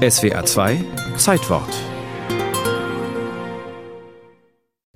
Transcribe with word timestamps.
SWR 0.00 0.46
2 0.46 0.82
Zeitwort 1.18 1.68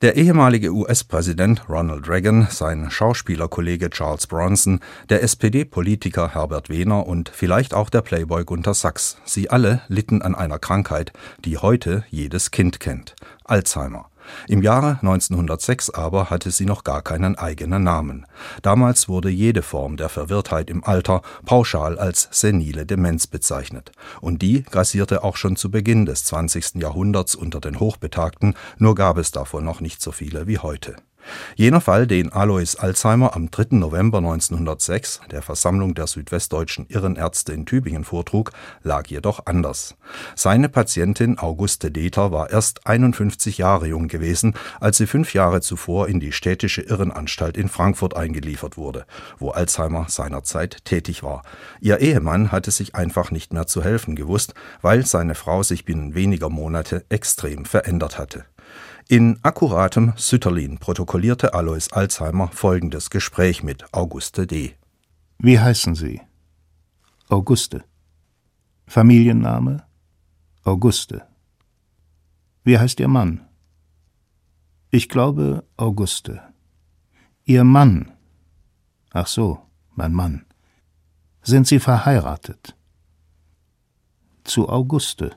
Der 0.00 0.14
ehemalige 0.14 0.70
US-Präsident 0.72 1.68
Ronald 1.68 2.08
Reagan, 2.08 2.46
sein 2.48 2.88
Schauspielerkollege 2.88 3.90
Charles 3.90 4.28
Bronson, 4.28 4.78
der 5.08 5.24
SPD-Politiker 5.24 6.34
Herbert 6.34 6.68
Wehner 6.68 7.04
und 7.04 7.30
vielleicht 7.30 7.74
auch 7.74 7.90
der 7.90 8.02
Playboy 8.02 8.44
Gunter 8.44 8.74
Sachs, 8.74 9.16
sie 9.24 9.50
alle 9.50 9.82
litten 9.88 10.22
an 10.22 10.36
einer 10.36 10.60
Krankheit, 10.60 11.12
die 11.44 11.58
heute 11.58 12.04
jedes 12.08 12.52
Kind 12.52 12.78
kennt 12.78 13.16
Alzheimer. 13.42 14.11
Im 14.48 14.62
Jahre 14.62 14.98
1906 15.00 15.90
aber 15.90 16.30
hatte 16.30 16.50
sie 16.50 16.66
noch 16.66 16.84
gar 16.84 17.02
keinen 17.02 17.36
eigenen 17.36 17.84
Namen. 17.84 18.26
Damals 18.62 19.08
wurde 19.08 19.30
jede 19.30 19.62
Form 19.62 19.96
der 19.96 20.08
Verwirrtheit 20.08 20.70
im 20.70 20.84
Alter 20.84 21.22
pauschal 21.44 21.98
als 21.98 22.28
senile 22.30 22.86
Demenz 22.86 23.26
bezeichnet. 23.26 23.92
Und 24.20 24.42
die 24.42 24.62
grassierte 24.62 25.24
auch 25.24 25.36
schon 25.36 25.56
zu 25.56 25.70
Beginn 25.70 26.06
des 26.06 26.24
20. 26.24 26.76
Jahrhunderts 26.76 27.34
unter 27.34 27.60
den 27.60 27.80
Hochbetagten, 27.80 28.54
nur 28.78 28.94
gab 28.94 29.18
es 29.18 29.30
davon 29.30 29.64
noch 29.64 29.80
nicht 29.80 30.02
so 30.02 30.12
viele 30.12 30.46
wie 30.46 30.58
heute 30.58 30.96
Jener 31.54 31.80
Fall, 31.80 32.06
den 32.06 32.32
Alois 32.32 32.76
Alzheimer 32.76 33.36
am 33.36 33.50
3. 33.50 33.76
November 33.76 34.18
1906 34.18 35.20
der 35.30 35.42
Versammlung 35.42 35.94
der 35.94 36.06
südwestdeutschen 36.06 36.86
Irrenärzte 36.88 37.52
in 37.52 37.66
Tübingen 37.66 38.04
vortrug, 38.04 38.52
lag 38.82 39.06
jedoch 39.06 39.46
anders. 39.46 39.96
Seine 40.34 40.68
Patientin 40.68 41.38
Auguste 41.38 41.90
Deter 41.90 42.32
war 42.32 42.50
erst 42.50 42.86
51 42.86 43.58
Jahre 43.58 43.86
jung 43.86 44.08
gewesen, 44.08 44.54
als 44.80 44.98
sie 44.98 45.06
fünf 45.06 45.34
Jahre 45.34 45.60
zuvor 45.60 46.08
in 46.08 46.20
die 46.20 46.32
städtische 46.32 46.82
Irrenanstalt 46.82 47.56
in 47.56 47.68
Frankfurt 47.68 48.16
eingeliefert 48.16 48.76
wurde, 48.76 49.06
wo 49.38 49.50
Alzheimer 49.50 50.06
seinerzeit 50.08 50.84
tätig 50.84 51.22
war. 51.22 51.42
Ihr 51.80 52.00
Ehemann 52.00 52.52
hatte 52.52 52.70
sich 52.70 52.94
einfach 52.94 53.30
nicht 53.30 53.52
mehr 53.52 53.66
zu 53.66 53.82
helfen 53.82 54.16
gewusst, 54.16 54.54
weil 54.80 55.06
seine 55.06 55.34
Frau 55.34 55.62
sich 55.62 55.84
binnen 55.84 56.14
weniger 56.14 56.48
Monate 56.48 57.04
extrem 57.08 57.64
verändert 57.64 58.18
hatte. 58.18 58.44
In 59.12 59.38
akkuratem 59.42 60.14
Sütterlin 60.16 60.78
protokollierte 60.78 61.52
Alois 61.52 61.88
Alzheimer 61.92 62.48
folgendes 62.48 63.10
Gespräch 63.10 63.62
mit 63.62 63.92
Auguste 63.92 64.46
D. 64.46 64.74
Wie 65.36 65.60
heißen 65.60 65.94
Sie? 65.94 66.22
Auguste. 67.28 67.84
Familienname? 68.86 69.84
Auguste. 70.64 71.26
Wie 72.64 72.78
heißt 72.78 73.00
Ihr 73.00 73.08
Mann? 73.08 73.46
Ich 74.88 75.10
glaube 75.10 75.66
Auguste. 75.76 76.40
Ihr 77.44 77.64
Mann? 77.64 78.12
Ach 79.10 79.26
so, 79.26 79.60
mein 79.94 80.14
Mann. 80.14 80.46
Sind 81.42 81.66
Sie 81.66 81.80
verheiratet? 81.80 82.74
Zu 84.44 84.70
Auguste. 84.70 85.36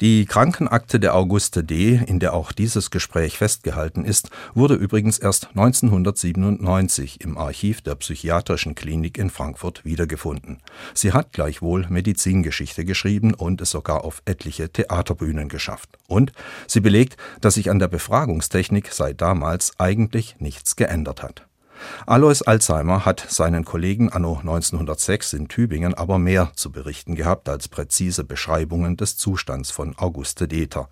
Die 0.00 0.24
Krankenakte 0.24 0.98
der 0.98 1.14
Auguste 1.14 1.62
D., 1.62 2.00
in 2.06 2.20
der 2.20 2.32
auch 2.32 2.52
dieses 2.52 2.90
Gespräch 2.90 3.36
festgehalten 3.36 4.06
ist, 4.06 4.30
wurde 4.54 4.72
übrigens 4.72 5.18
erst 5.18 5.48
1997 5.50 7.20
im 7.20 7.36
Archiv 7.36 7.82
der 7.82 7.96
Psychiatrischen 7.96 8.74
Klinik 8.74 9.18
in 9.18 9.28
Frankfurt 9.28 9.84
wiedergefunden. 9.84 10.62
Sie 10.94 11.12
hat 11.12 11.34
gleichwohl 11.34 11.86
Medizingeschichte 11.90 12.86
geschrieben 12.86 13.34
und 13.34 13.60
es 13.60 13.72
sogar 13.72 14.02
auf 14.02 14.22
etliche 14.24 14.72
Theaterbühnen 14.72 15.50
geschafft. 15.50 15.98
Und 16.06 16.32
sie 16.66 16.80
belegt, 16.80 17.18
dass 17.42 17.54
sich 17.54 17.68
an 17.68 17.78
der 17.78 17.88
Befragungstechnik 17.88 18.94
seit 18.94 19.20
damals 19.20 19.78
eigentlich 19.78 20.36
nichts 20.38 20.76
geändert 20.76 21.22
hat 21.22 21.49
Alois 22.06 22.42
Alzheimer 22.42 23.04
hat 23.04 23.24
seinen 23.28 23.64
Kollegen 23.64 24.10
anno 24.10 24.38
1906 24.38 25.32
in 25.34 25.48
Tübingen 25.48 25.94
aber 25.94 26.18
mehr 26.18 26.52
zu 26.54 26.72
berichten 26.72 27.14
gehabt 27.14 27.48
als 27.48 27.68
präzise 27.68 28.24
Beschreibungen 28.24 28.96
des 28.96 29.16
Zustands 29.16 29.70
von 29.70 29.96
Auguste 29.96 30.48
Deter. 30.48 30.88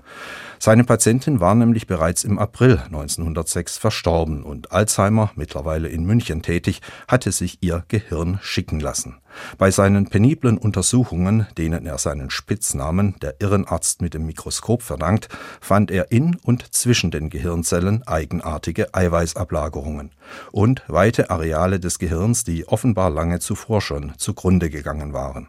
Seine 0.59 0.85
Patientin 0.85 1.41
war 1.41 1.55
nämlich 1.55 1.87
bereits 1.87 2.25
im 2.25 2.39
April 2.39 2.79
1906 2.87 3.79
verstorben 3.79 4.43
und 4.43 4.73
Alzheimer, 4.73 5.31
mittlerweile 5.35 5.89
in 5.89 6.05
München 6.05 6.43
tätig, 6.43 6.81
hatte 7.07 7.33
sich 7.33 7.59
ihr 7.61 7.85
Gehirn 7.89 8.39
schicken 8.43 8.81
lassen. 8.81 9.19
Bei 9.59 9.71
seinen 9.71 10.09
peniblen 10.09 10.59
Untersuchungen, 10.59 11.47
denen 11.57 11.87
er 11.87 11.99
seinen 11.99 12.31
Spitznamen 12.31 13.17
der 13.21 13.37
Irrenarzt 13.41 14.03
mit 14.03 14.15
dem 14.15 14.27
Mikroskop 14.27 14.83
verdankt, 14.83 15.29
fand 15.61 15.91
er 15.91 16.11
in 16.11 16.37
und 16.43 16.75
zwischen 16.75 17.11
den 17.11 17.31
Gehirnzellen 17.31 18.07
eigenartige 18.07 18.95
Eiweißablagerungen 18.95 20.13
und 20.53 20.83
weite 20.89 21.31
Areale 21.31 21.81
des 21.81 21.99
Gehirns, 21.99 22.45
die 22.45 22.67
offenbar 22.69 23.11
lange 23.11 23.41
zuvor 23.41 23.81
schon 23.81 24.13
zugrunde 24.17 24.71
gegangen 24.71 25.13
waren 25.13 25.49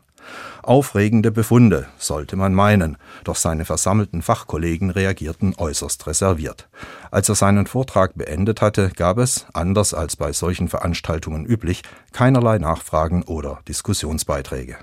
Aufregende 0.63 1.31
Befunde, 1.31 1.87
sollte 1.97 2.35
man 2.35 2.53
meinen, 2.53 2.97
doch 3.23 3.35
seine 3.35 3.65
versammelten 3.65 4.21
Fachkollegen 4.21 4.89
reagierten 4.89 5.55
äußerst 5.57 6.05
reserviert. 6.07 6.69
Als 7.11 7.29
er 7.29 7.35
seinen 7.35 7.65
Vortrag 7.65 8.15
beendet 8.15 8.61
hatte, 8.61 8.89
gab 8.95 9.17
es, 9.17 9.45
anders 9.53 9.93
als 9.93 10.15
bei 10.15 10.31
solchen 10.33 10.67
Veranstaltungen 10.67 11.45
üblich, 11.45 11.81
keinerlei 12.11 12.59
Nachfragen 12.59 13.23
oder 13.23 13.59
Diskussionsbeiträge. 13.67 14.77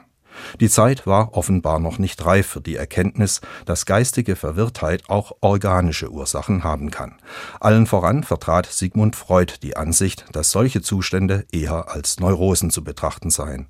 Die 0.60 0.68
Zeit 0.68 1.06
war 1.06 1.36
offenbar 1.36 1.78
noch 1.78 1.98
nicht 1.98 2.24
reif 2.24 2.46
für 2.46 2.60
die 2.60 2.76
Erkenntnis, 2.76 3.40
dass 3.64 3.86
geistige 3.86 4.36
Verwirrtheit 4.36 5.08
auch 5.08 5.32
organische 5.40 6.10
Ursachen 6.10 6.64
haben 6.64 6.90
kann. 6.90 7.16
Allen 7.60 7.86
voran 7.86 8.22
vertrat 8.22 8.66
Sigmund 8.66 9.16
Freud 9.16 9.54
die 9.62 9.76
Ansicht, 9.76 10.26
dass 10.32 10.50
solche 10.50 10.82
Zustände 10.82 11.46
eher 11.52 11.90
als 11.90 12.20
Neurosen 12.20 12.70
zu 12.70 12.84
betrachten 12.84 13.30
seien. 13.30 13.68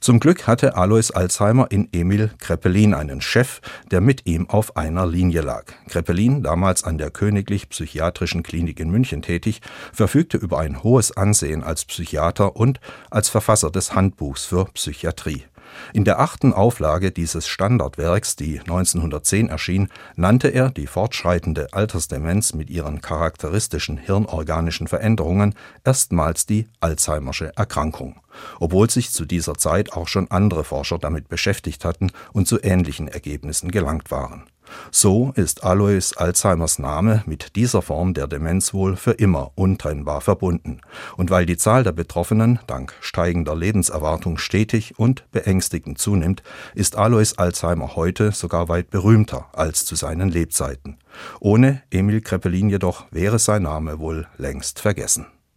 Zum 0.00 0.18
Glück 0.20 0.46
hatte 0.46 0.76
Alois 0.76 1.10
Alzheimer 1.12 1.70
in 1.70 1.88
Emil 1.92 2.30
Kreppelin 2.38 2.94
einen 2.94 3.20
Chef, 3.20 3.60
der 3.90 4.00
mit 4.00 4.26
ihm 4.26 4.48
auf 4.48 4.76
einer 4.76 5.06
Linie 5.06 5.42
lag. 5.42 5.64
Kreppelin, 5.88 6.42
damals 6.42 6.84
an 6.84 6.98
der 6.98 7.10
Königlich 7.10 7.68
Psychiatrischen 7.68 8.42
Klinik 8.42 8.80
in 8.80 8.90
München 8.90 9.22
tätig, 9.22 9.60
verfügte 9.92 10.38
über 10.38 10.58
ein 10.58 10.82
hohes 10.82 11.16
Ansehen 11.16 11.62
als 11.62 11.84
Psychiater 11.84 12.56
und 12.56 12.80
als 13.10 13.28
Verfasser 13.28 13.70
des 13.70 13.94
Handbuchs 13.94 14.44
für 14.44 14.64
Psychiatrie. 14.74 15.44
In 15.92 16.04
der 16.04 16.20
achten 16.20 16.52
Auflage 16.52 17.10
dieses 17.10 17.46
Standardwerks, 17.46 18.36
die 18.36 18.60
1910 18.60 19.48
erschien, 19.48 19.88
nannte 20.16 20.48
er 20.48 20.70
die 20.70 20.86
fortschreitende 20.86 21.72
Altersdemenz 21.72 22.54
mit 22.54 22.70
ihren 22.70 23.00
charakteristischen 23.00 23.96
hirnorganischen 23.96 24.88
Veränderungen 24.88 25.54
erstmals 25.84 26.46
die 26.46 26.68
Alzheimersche 26.80 27.52
Erkrankung, 27.56 28.20
obwohl 28.60 28.90
sich 28.90 29.10
zu 29.10 29.24
dieser 29.24 29.54
Zeit 29.54 29.92
auch 29.92 30.08
schon 30.08 30.30
andere 30.30 30.64
Forscher 30.64 30.98
damit 30.98 31.28
beschäftigt 31.28 31.84
hatten 31.84 32.12
und 32.32 32.48
zu 32.48 32.62
ähnlichen 32.62 33.08
Ergebnissen 33.08 33.70
gelangt 33.70 34.10
waren 34.10 34.44
so 34.90 35.32
ist 35.36 35.64
Alois 35.64 36.12
Alzheimers 36.16 36.78
Name 36.78 37.22
mit 37.26 37.56
dieser 37.56 37.82
Form 37.82 38.14
der 38.14 38.26
Demenz 38.26 38.74
wohl 38.74 38.96
für 38.96 39.12
immer 39.12 39.52
untrennbar 39.54 40.20
verbunden. 40.20 40.80
Und 41.16 41.30
weil 41.30 41.46
die 41.46 41.56
Zahl 41.56 41.84
der 41.84 41.92
Betroffenen 41.92 42.58
dank 42.66 42.94
steigender 43.00 43.54
Lebenserwartung 43.54 44.38
stetig 44.38 44.98
und 44.98 45.30
beängstigend 45.30 45.98
zunimmt, 45.98 46.42
ist 46.74 46.96
Alois 46.96 47.34
Alzheimer 47.36 47.96
heute 47.96 48.32
sogar 48.32 48.68
weit 48.68 48.90
berühmter 48.90 49.46
als 49.52 49.84
zu 49.84 49.94
seinen 49.94 50.28
Lebzeiten. 50.28 50.98
Ohne 51.40 51.82
Emil 51.90 52.20
Kreppelin 52.20 52.70
jedoch 52.70 53.04
wäre 53.10 53.38
sein 53.38 53.62
Name 53.62 53.98
wohl 53.98 54.26
längst 54.38 54.80
vergessen 54.80 55.26